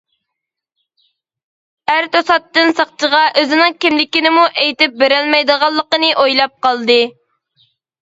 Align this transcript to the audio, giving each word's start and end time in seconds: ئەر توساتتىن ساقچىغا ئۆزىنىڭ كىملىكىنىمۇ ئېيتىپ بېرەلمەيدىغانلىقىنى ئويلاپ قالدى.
ئەر 1.91 2.07
توساتتىن 2.15 2.73
ساقچىغا 2.81 3.21
ئۆزىنىڭ 3.43 3.79
كىملىكىنىمۇ 3.85 4.49
ئېيتىپ 4.49 4.99
بېرەلمەيدىغانلىقىنى 5.05 6.15
ئويلاپ 6.21 6.61
قالدى. 6.69 7.03